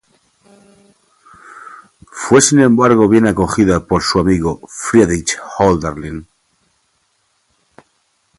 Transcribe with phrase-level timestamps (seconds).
[2.07, 6.25] Fue sin embargo bien acogida por su amigo Friedrich Hölderlin.